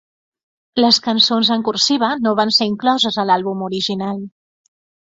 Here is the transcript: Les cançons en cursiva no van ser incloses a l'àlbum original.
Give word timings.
Les 0.79 0.97
cançons 1.09 1.51
en 1.57 1.67
cursiva 1.69 2.11
no 2.25 2.35
van 2.43 2.55
ser 2.59 2.71
incloses 2.73 3.21
a 3.25 3.31
l'àlbum 3.31 3.65
original. 3.71 4.29